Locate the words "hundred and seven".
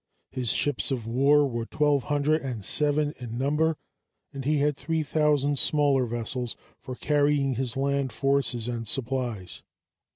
2.05-3.13